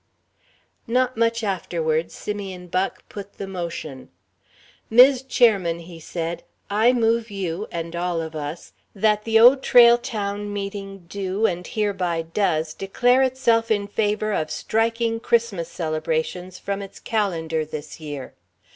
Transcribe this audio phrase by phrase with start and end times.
[0.87, 4.09] Not much afterward Simeon Buck put the motion:
[4.89, 9.99] "Mis' Chairman," he said, "I move you and all of us that the Old Trail
[9.99, 16.81] Town meeting do and hereby does declare itself in favour of striking Christmas celebrations from
[16.81, 18.33] its calendar this year.